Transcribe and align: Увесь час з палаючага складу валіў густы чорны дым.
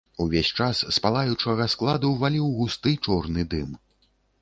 Увесь 0.23 0.49
час 0.59 0.81
з 0.97 1.01
палаючага 1.03 1.67
складу 1.75 2.13
валіў 2.25 2.51
густы 2.59 2.97
чорны 3.07 3.49
дым. 3.57 3.69